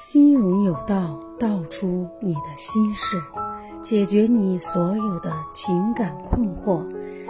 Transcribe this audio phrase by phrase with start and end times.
[0.00, 3.22] 心荣有道，道出你的心事，
[3.82, 6.82] 解决你所有的情感困惑。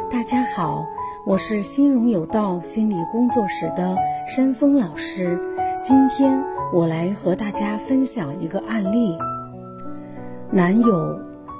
[0.08, 0.86] 大家好，
[1.26, 5.36] 我是心荣有道心理工作室的山峰老师。
[5.82, 6.40] 今天
[6.72, 9.18] 我来和大家分享一个案例：
[10.52, 11.18] 男友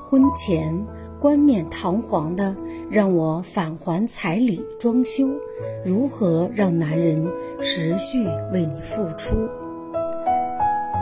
[0.08, 0.86] 婚前
[1.18, 2.54] 冠冕堂皇的
[2.88, 5.28] 让我返还彩礼、装修，
[5.84, 7.28] 如何让男人
[7.60, 9.34] 持续为你付出？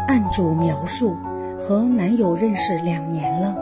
[0.09, 1.19] 案主描述：
[1.61, 3.55] 和男友认识两年了，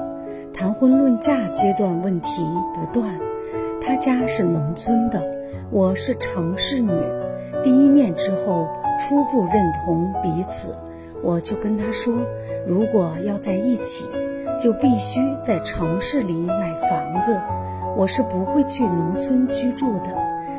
[0.55, 2.41] 谈婚论嫁阶段问题
[2.73, 3.19] 不断。
[3.83, 5.21] 他家是农村的，
[5.73, 6.93] 我是城市女。
[7.65, 10.73] 第一面之后，初步认同彼此，
[11.21, 12.15] 我就跟他说，
[12.65, 14.07] 如果要在一起，
[14.57, 17.41] 就必须在城市里买房子，
[17.97, 20.17] 我是不会去农村居住的。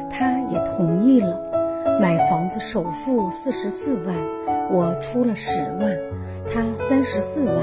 [0.09, 1.39] 他也同意了，
[2.01, 4.13] 买房子首付四十四万。
[4.69, 5.89] 我出了十万，
[6.53, 7.55] 他三十四万，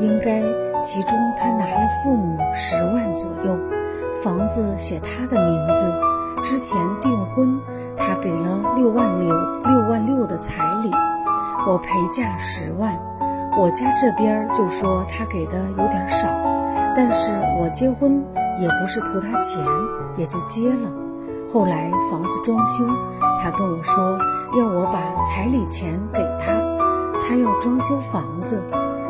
[0.00, 0.40] 应该
[0.82, 3.58] 其中他拿了父母十万左右。
[4.22, 5.92] 房子写他的名字，
[6.42, 7.58] 之前订婚
[7.96, 9.28] 他给了六万六
[9.64, 10.90] 六万六的彩礼，
[11.66, 12.92] 我陪嫁十万。
[13.56, 16.28] 我家这边就说他给的有点少，
[16.94, 18.22] 但是我结婚
[18.60, 19.64] 也不是图他钱，
[20.16, 20.90] 也就接了。
[21.52, 22.84] 后来房子装修，
[23.40, 24.18] 他跟我说
[24.58, 26.52] 要我把彩礼钱给他，
[27.22, 28.62] 他要装修房子，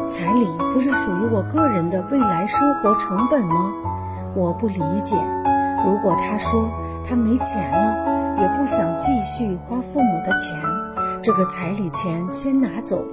[0.06, 3.72] 彩礼不是属于我个人的未来生活成本吗？
[4.34, 5.16] 我不理解。
[5.84, 6.68] 如果他说
[7.04, 10.56] 他没钱了，也不想继续花父母的钱，
[11.22, 13.04] 这个彩礼钱先拿走，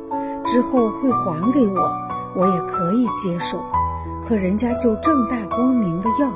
[0.44, 1.91] 之后会还给我，
[2.35, 3.59] 我也可以接受。
[4.27, 6.29] 可人家就正大光明的要。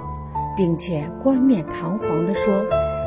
[0.58, 2.54] 并且冠冕堂皇的说，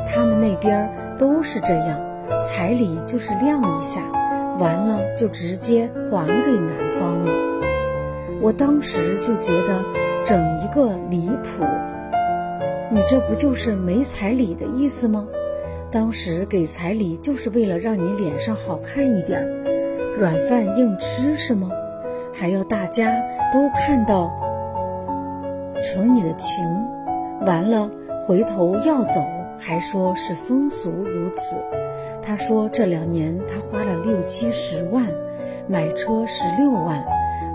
[0.07, 1.99] 他们那边都是这样，
[2.41, 4.01] 彩礼就是亮一下，
[4.59, 7.31] 完了就直接还给男方了。
[8.41, 9.83] 我当时就觉得
[10.23, 11.63] 整一个离谱，
[12.91, 15.27] 你这不就是没彩礼的意思吗？
[15.91, 19.47] 当时给彩礼就是为了让你脸上好看一点，
[20.17, 21.69] 软饭硬吃是吗？
[22.33, 23.13] 还要大家
[23.53, 24.31] 都看到
[25.79, 26.63] 成你的情。
[27.45, 27.89] 完了，
[28.25, 29.21] 回头要走，
[29.65, 31.55] 还说是风俗如此。
[32.21, 35.07] 他说这两年他花了六七十万，
[35.67, 37.03] 买车十六万，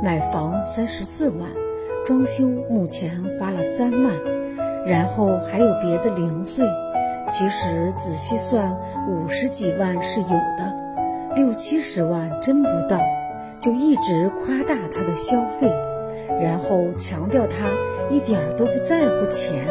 [0.02, 1.50] 买房三十四万，
[2.06, 4.12] 装修目前花了三万，
[4.86, 6.64] 然后还有别的零碎。
[7.28, 8.74] 其实仔细算，
[9.06, 10.74] 五十几万是有的，
[11.36, 12.98] 六七十万真不到，
[13.58, 15.70] 就一直夸大他的消费。
[16.40, 17.68] 然后强调他
[18.08, 19.66] 一点都不在乎钱，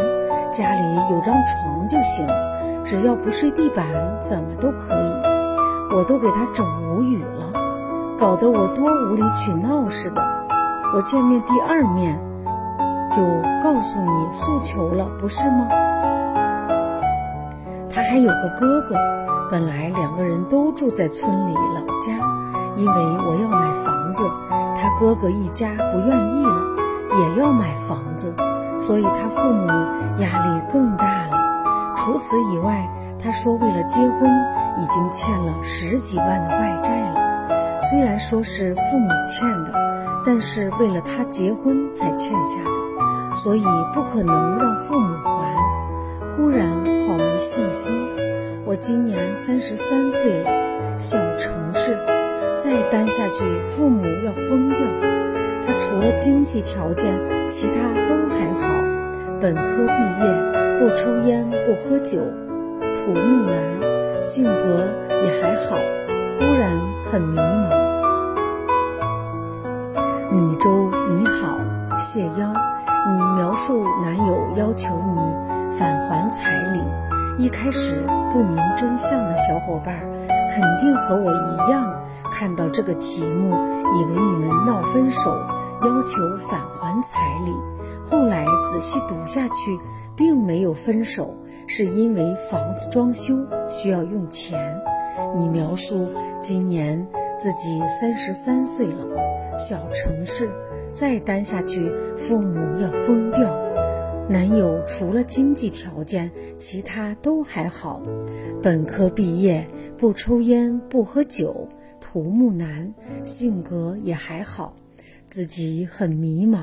[0.51, 2.27] 家里有张床就行，
[2.83, 3.85] 只要不睡地板，
[4.21, 5.95] 怎么都可以。
[5.95, 7.51] 我都给他整无语了，
[8.17, 10.21] 搞得我多无理取闹似的。
[10.93, 12.17] 我见面第二面
[13.11, 13.23] 就
[13.63, 15.67] 告诉你诉求了，不是吗？
[17.89, 18.95] 他还有个哥哥，
[19.49, 22.13] 本来两个人都住在村里老家，
[22.75, 22.93] 因为
[23.27, 24.23] 我要买房子。
[24.75, 26.61] 他哥哥一家不愿意了，
[27.19, 28.35] 也要买房子，
[28.79, 29.67] 所以他父母
[30.21, 31.93] 压力更大了。
[31.95, 32.87] 除此以外，
[33.21, 34.29] 他说为了结婚
[34.77, 37.79] 已经欠了十几万的外债了。
[37.79, 39.73] 虽然说是父母欠的，
[40.25, 45.47] 但是为了他结婚才欠下的，所以不可能让父母还。
[46.35, 46.69] 忽然
[47.07, 47.95] 好没信心。
[48.65, 51.97] 我今年三十三岁了，小城市。
[52.57, 54.79] 再单下去，父母要疯掉。
[55.65, 57.13] 他除了经济条件，
[57.47, 58.06] 其他。
[59.39, 62.19] 本科毕业，不抽烟，不喝酒，
[62.95, 64.83] 土木男，性格
[65.23, 65.77] 也还好。
[66.39, 66.71] 忽然
[67.05, 67.69] 很迷茫。
[70.31, 71.59] 米粥你好，
[71.99, 72.51] 谢邀。
[73.07, 75.15] 你描述男友要求你
[75.77, 76.81] 返还彩礼，
[77.37, 79.95] 一开始不明真相的小伙伴，
[80.27, 81.93] 肯定和我一样。
[82.31, 85.31] 看到这个题目，以为你们闹分手，
[85.83, 87.76] 要求返还彩礼。
[88.09, 89.77] 后来仔细读下去，
[90.15, 91.33] 并没有分手，
[91.67, 94.79] 是因为房子装修需要用钱。
[95.35, 96.07] 你描述
[96.39, 97.05] 今年
[97.37, 100.49] 自己三十三岁了，小城市，
[100.89, 103.53] 再单下去，父母要疯掉。
[104.29, 108.01] 男友除了经济条件，其他都还好，
[108.61, 109.67] 本科毕业，
[109.97, 111.67] 不抽烟，不喝酒。
[111.99, 112.93] 土木男
[113.23, 114.73] 性格也还好，
[115.25, 116.61] 自己很迷茫。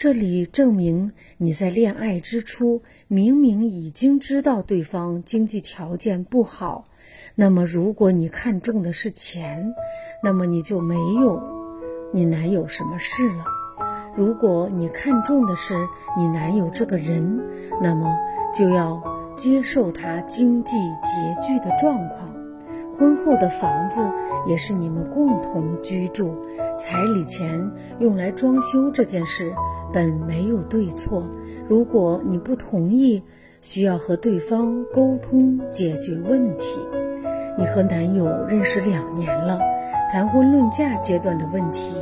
[0.00, 6.86] 这里证明你在恋爱之初明明已经知道对方经济条件不好，
[7.34, 9.74] 那么，如果你看中的是钱，
[10.22, 11.38] 那么你就没有
[12.14, 13.44] 你男友什么事了；
[14.16, 15.74] 如果你看中的是
[16.16, 17.38] 你男友这个人，
[17.82, 18.10] 那么
[18.58, 19.02] 就要
[19.36, 22.39] 接受他经济拮据的状况。
[23.00, 24.06] 婚后的房子
[24.46, 26.34] 也是你们共同居住，
[26.76, 27.66] 彩礼钱
[27.98, 29.50] 用来装修这件事
[29.90, 31.24] 本没有对错。
[31.66, 33.22] 如果你不同意，
[33.62, 36.78] 需要和对方沟通解决问题。
[37.56, 39.58] 你和男友认识两年了，
[40.12, 41.96] 谈婚论嫁阶段的问题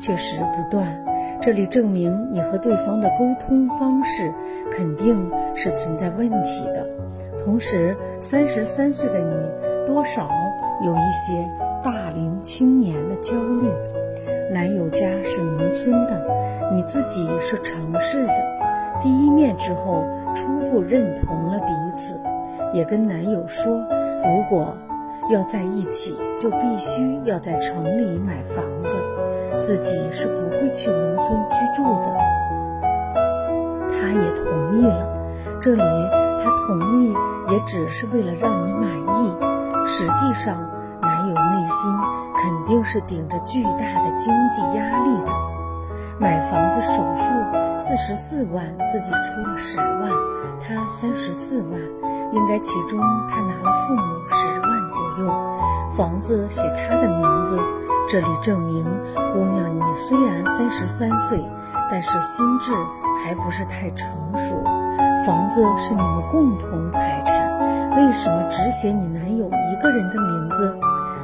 [0.00, 0.98] 确实不断，
[1.42, 4.32] 这里证明你和对方的沟通方式
[4.72, 6.88] 肯定是存在问题的。
[7.44, 10.28] 同时，三十三岁的你多少
[10.84, 11.50] 有一些
[11.82, 13.72] 大龄青年的焦虑。
[14.52, 16.22] 男友家是农村的，
[16.70, 18.34] 你自己是城市的，
[19.00, 20.04] 第一面之后
[20.34, 22.20] 初步认同了彼此，
[22.74, 23.72] 也跟男友说，
[24.22, 24.76] 如果。
[25.30, 28.96] 要在一起，就必须要在城里买房子，
[29.58, 32.16] 自己是不会去农村居住的。
[33.90, 35.06] 他也同意了。
[35.60, 35.82] 这里
[36.42, 37.12] 他同意
[37.50, 39.34] 也只是为了让你满意，
[39.88, 40.54] 实际上
[41.00, 41.90] 男友内心
[42.36, 45.32] 肯定是顶着巨大的经济压力的。
[46.20, 50.10] 买房子首付四十四万，自己出了十万，
[50.60, 51.80] 他三十四万，
[52.32, 53.00] 应该其中
[53.30, 54.68] 他拿了父母十万。
[54.90, 55.32] 左右，
[55.96, 57.60] 房子写他的名字，
[58.08, 58.84] 这里证明
[59.32, 61.38] 姑娘你虽然三十三岁，
[61.90, 62.72] 但是心智
[63.22, 64.56] 还不是太成熟。
[65.26, 67.47] 房子是你们共同财产，
[67.98, 70.72] 为什么只写你男友一个人的名字？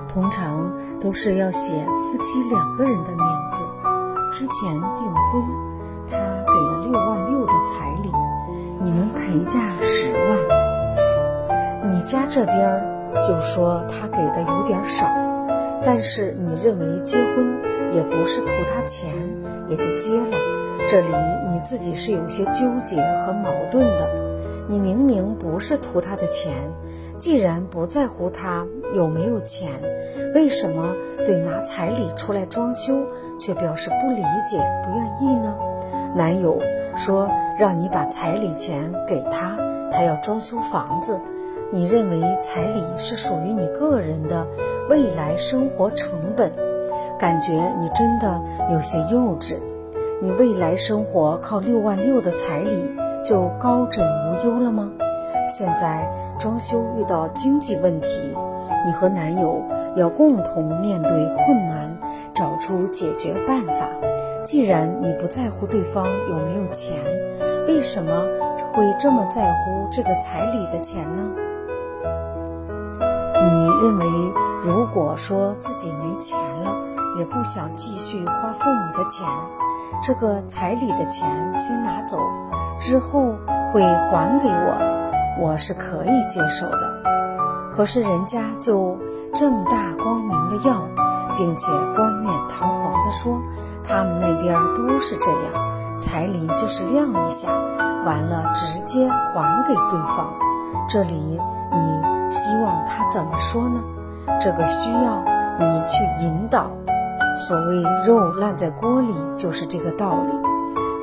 [0.09, 0.69] 通常
[1.01, 3.65] 都是要写夫妻两个人的名字。
[4.33, 5.45] 之前订婚，
[6.11, 8.11] 他给了六万六的彩礼，
[8.81, 12.95] 你们陪嫁十万，你家这边。
[13.25, 15.07] 就说他给的有点少，
[15.85, 17.57] 但是你认为结婚
[17.93, 19.09] 也不是图他钱，
[19.69, 20.37] 也就结了。
[20.91, 21.07] 这里
[21.49, 24.24] 你自己是有些纠结和矛盾的。
[24.67, 26.55] 你明明不是图他的钱，
[27.19, 29.71] 既然不在乎他有没有钱，
[30.35, 30.95] 为什么
[31.25, 33.07] 对拿彩礼出来装修
[33.39, 35.55] 却表示不理解、不愿意呢？
[36.17, 36.61] 男友
[36.97, 37.29] 说
[37.59, 39.57] 让你把彩礼钱给他，
[39.93, 41.21] 他要装修房子。
[41.71, 44.47] 你认为彩礼是属于你个人的
[44.89, 46.53] 未来生活成本，
[47.19, 48.41] 感觉你真的
[48.71, 49.57] 有些幼稚。
[50.23, 52.71] 你未来生活靠六万六的彩礼
[53.25, 54.91] 就高枕无忧了吗？
[55.47, 58.35] 现在装修遇到经济问题，
[58.87, 59.63] 你和男友
[59.97, 61.11] 要共同面对
[61.45, 61.97] 困难，
[62.33, 63.89] 找出解决办法。
[64.43, 66.99] 既然你不在乎对方有没有钱，
[67.67, 68.13] 为什么
[68.73, 71.23] 会这么在乎这个彩礼的钱呢？
[73.43, 74.07] 你认为，
[74.63, 76.75] 如果说自己没钱了，
[77.19, 79.27] 也不想继续花父母的钱，
[80.03, 82.19] 这个彩礼的钱先拿走，
[82.79, 83.35] 之后
[83.73, 84.77] 会还给我，
[85.41, 87.03] 我是可以接受的。
[87.73, 88.97] 可是人家就
[89.35, 90.83] 正大光明的要，
[91.37, 93.41] 并且冠冕堂皇的说，
[93.83, 97.49] 他们那边都是这样，彩礼就是亮一下，
[98.05, 100.33] 完了直接还给对方。
[100.89, 101.15] 这里
[101.73, 102.15] 你。
[102.31, 103.81] 希望他怎么说呢？
[104.41, 105.23] 这个需要
[105.61, 106.69] 你去引导。
[107.37, 110.54] 所谓肉烂在锅里，就是这个道理。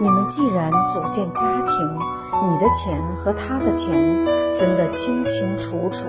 [0.02, 2.00] 你们既然组建家庭，
[2.42, 4.26] 你的钱和他的钱
[4.58, 6.08] 分得清清楚楚，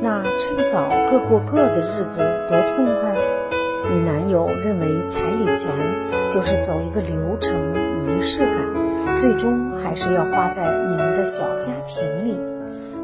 [0.00, 3.16] 那趁早各过各的日子多痛快。
[3.92, 5.70] 你男友认为彩礼钱
[6.28, 7.54] 就是走一个流程
[8.00, 12.36] 仪式感，最终还是要花在你们的小家庭里。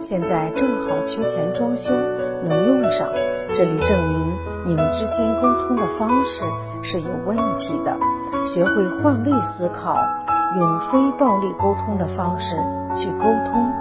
[0.00, 1.94] 现在正好缺钱装修，
[2.44, 3.08] 能用上。
[3.54, 4.32] 这里证明
[4.66, 6.44] 你们之间沟通的方式
[6.82, 7.96] 是有问题的。
[8.44, 9.96] 学会换位思考，
[10.56, 12.56] 用非暴力沟通的方式
[12.92, 13.72] 去沟通。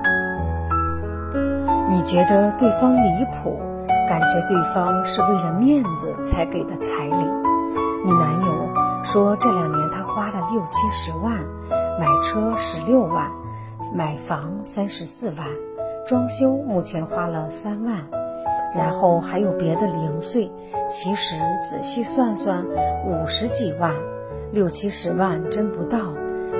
[1.89, 3.59] 你觉得对方离谱，
[4.07, 7.15] 感觉对方是为了面子才给的彩礼。
[8.05, 8.69] 你男友
[9.03, 11.33] 说这两年他花了六七十万，
[11.99, 13.31] 买车十六万，
[13.93, 15.45] 买房三十四万。
[16.05, 17.95] 装修目前花了三万，
[18.75, 20.51] 然后还有别的零碎，
[20.89, 22.65] 其实仔细算算
[23.05, 23.93] 五十几万，
[24.51, 25.99] 六七十万真不到，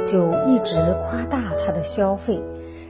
[0.06, 2.42] 就一直夸大他的消费，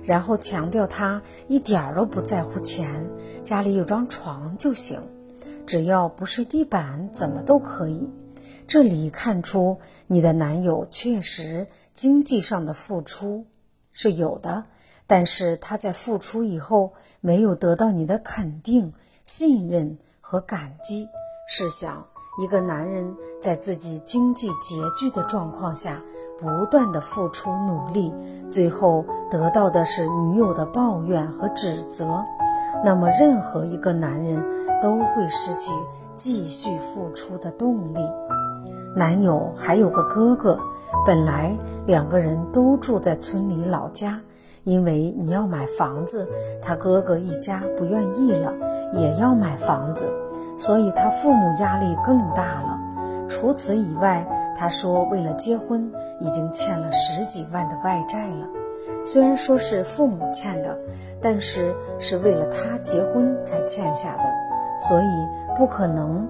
[0.04, 3.10] 然后强调他一点都不在乎钱，
[3.44, 5.02] 家里有张床就行，
[5.66, 8.10] 只要不睡地板怎么都可以。
[8.68, 13.46] 这里看出你的男友确实经济上的付出
[13.92, 14.66] 是有的。
[15.06, 18.94] 但是他在付出以后没有得到你的肯定，
[19.24, 21.10] 信任和感激。
[21.46, 22.08] 试想，
[22.42, 26.02] 一个男人在自己经济拮据的状况下，
[26.40, 28.14] 不断的付出努力，
[28.50, 32.24] 最后得到的是女友的抱怨和指责，
[32.84, 34.44] 那么任何一个男人
[34.82, 35.72] 都会失去
[36.14, 38.00] 继续付出的动力。
[38.96, 40.60] 男友还有个哥哥，
[41.06, 44.20] 本来两个人都住在村里老家，
[44.64, 46.28] 因为你要买房子，
[46.62, 48.54] 他哥哥一家不愿意了，
[48.94, 50.08] 也要买房子，
[50.58, 52.73] 所以他父母压力更大了。
[53.34, 54.24] 除此以外，
[54.56, 58.48] 他说为了结婚已经欠了十几万的外债了。
[59.04, 60.78] 虽然说是父母欠的，
[61.20, 64.24] 但是是为了他结婚才欠下的，
[64.88, 66.28] 所以不可能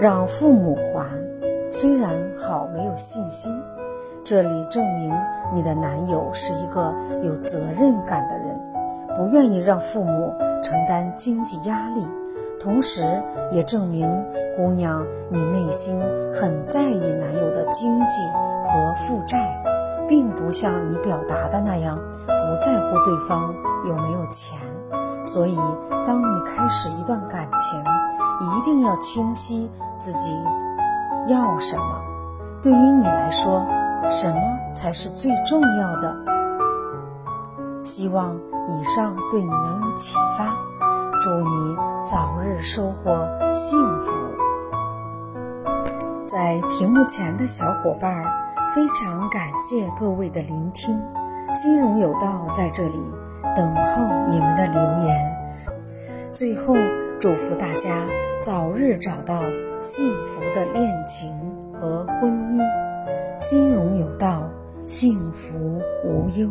[0.00, 1.08] 让父母还。
[1.70, 3.56] 虽然好没有信心，
[4.24, 5.16] 这里证明
[5.54, 8.60] 你的男友是一个有责任感的人，
[9.16, 12.04] 不愿意让父母承担经济压力，
[12.64, 13.02] 同时
[13.52, 14.08] 也证明
[14.56, 16.00] 姑娘你内心
[16.34, 18.16] 很在意男友的经济
[18.64, 19.62] 和负债，
[20.08, 23.54] 并不像你表达的那样不在乎对方
[23.86, 24.58] 有没有钱。
[25.22, 25.58] 所以，
[26.06, 27.84] 当你开始一段感情，
[28.40, 30.34] 一定要清晰自己。
[31.28, 32.00] 要什么？
[32.62, 33.62] 对于你来说，
[34.08, 34.40] 什么
[34.72, 36.16] 才是最重要的？
[37.82, 38.34] 希望
[38.68, 40.54] 以上对你能有启发。
[41.24, 44.12] 祝你早日收获幸福。
[46.26, 48.22] 在屏幕前的小伙伴，
[48.74, 51.00] 非常感谢各位的聆听。
[51.50, 53.00] 心荣有道在这里
[53.56, 56.30] 等候你们的留言。
[56.30, 56.74] 最后，
[57.18, 58.06] 祝福大家
[58.38, 59.40] 早日找到。
[59.80, 61.30] 幸福的恋情
[61.72, 62.60] 和婚姻，
[63.38, 64.48] 心荣有道，
[64.86, 66.48] 幸福无忧。